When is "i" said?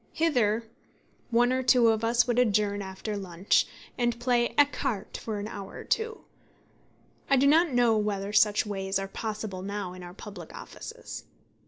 7.29-7.37